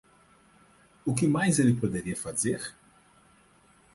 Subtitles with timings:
[1.05, 2.73] O que mais ele poderia fazer?